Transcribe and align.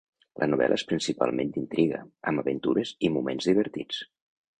La 0.43 0.45
novel·la 0.51 0.77
és 0.79 0.85
principalment 0.91 1.51
d'intriga, 1.57 1.99
amb 2.31 2.43
aventures 2.45 2.95
i 3.09 3.13
moments 3.19 3.51
divertits. 3.51 4.01